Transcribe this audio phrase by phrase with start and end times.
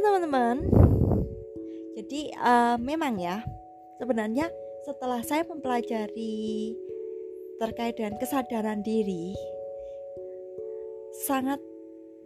[0.00, 0.56] teman-teman
[1.96, 3.44] jadi uh, memang ya
[4.00, 4.48] sebenarnya
[4.88, 6.74] setelah saya mempelajari
[7.60, 9.36] terkait dengan kesadaran diri
[11.28, 11.60] sangat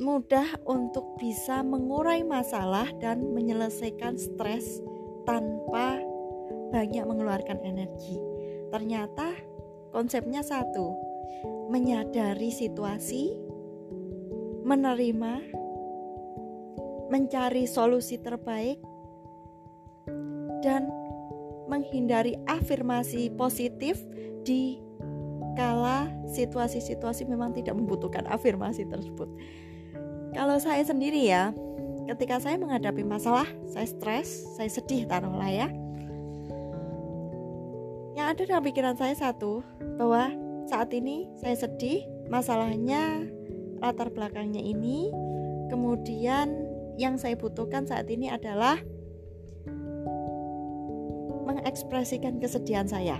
[0.00, 4.80] mudah untuk bisa mengurai masalah dan menyelesaikan stres
[5.28, 6.00] tanpa
[6.72, 8.16] banyak mengeluarkan energi.
[8.72, 9.36] Ternyata
[9.92, 10.96] konsepnya satu,
[11.68, 13.36] menyadari situasi,
[14.64, 15.59] menerima,
[17.10, 18.78] mencari solusi terbaik,
[20.64, 20.88] dan
[21.66, 24.00] menghindari afirmasi positif
[24.46, 24.78] di
[25.58, 29.28] kala situasi-situasi memang tidak membutuhkan afirmasi tersebut.
[30.30, 31.50] Kalau saya sendiri ya,
[32.06, 35.68] ketika saya menghadapi masalah, saya stres, saya sedih taruhlah ya.
[38.14, 39.62] Yang ada dalam pikiran saya satu,
[39.98, 40.30] bahwa
[40.70, 43.26] saat ini saya sedih, masalahnya
[43.82, 45.10] latar belakangnya ini,
[45.66, 46.69] kemudian
[47.00, 48.76] yang saya butuhkan saat ini adalah
[51.48, 53.16] mengekspresikan kesedihan saya.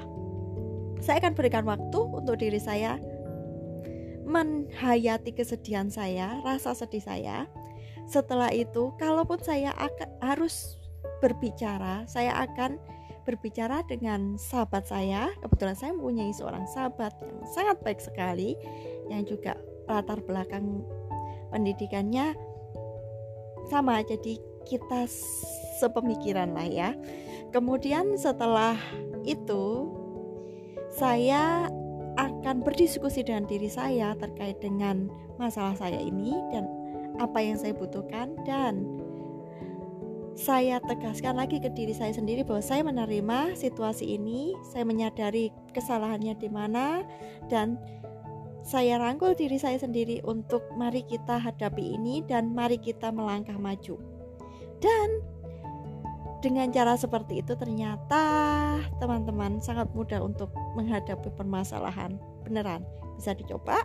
[1.01, 3.01] Saya akan berikan waktu untuk diri saya
[4.29, 7.49] menghayati kesedihan saya, rasa sedih saya.
[8.05, 10.77] Setelah itu, kalaupun saya akan harus
[11.25, 12.77] berbicara, saya akan
[13.25, 15.33] berbicara dengan sahabat saya.
[15.41, 18.55] Kebetulan saya mempunyai seorang sahabat yang sangat baik sekali,
[19.09, 19.57] yang juga
[19.89, 20.85] latar belakang
[21.51, 22.37] pendidikannya
[23.71, 24.03] sama.
[24.03, 25.07] Jadi kita
[25.81, 26.91] sepemikiran lah ya.
[27.55, 28.77] Kemudian setelah
[29.25, 29.91] itu
[30.91, 31.71] saya
[32.19, 36.67] akan berdiskusi dengan diri saya terkait dengan masalah saya ini dan
[37.23, 39.01] apa yang saya butuhkan dan
[40.41, 46.33] saya tegaskan lagi ke diri saya sendiri bahwa saya menerima situasi ini, saya menyadari kesalahannya
[46.39, 47.05] di mana
[47.53, 47.77] dan
[48.61, 53.97] saya rangkul diri saya sendiri untuk mari kita hadapi ini dan mari kita melangkah maju.
[54.81, 55.09] Dan
[56.41, 58.25] dengan cara seperti itu ternyata
[58.97, 62.17] teman-teman sangat mudah untuk menghadapi permasalahan.
[62.45, 62.85] Beneran
[63.17, 63.85] bisa dicoba.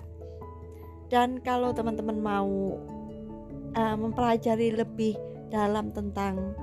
[1.11, 2.79] Dan kalau teman-teman mau
[3.75, 5.15] uh, mempelajari lebih
[5.51, 6.55] dalam tentang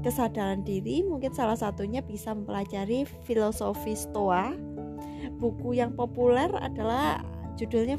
[0.00, 4.54] kesadaran diri mungkin salah satunya bisa mempelajari filosofi stoa
[5.38, 7.22] buku yang populer adalah
[7.58, 7.98] judulnya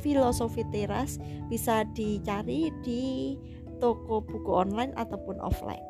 [0.00, 1.16] filosofi teras
[1.48, 3.36] bisa dicari di
[3.80, 5.84] toko buku online ataupun offline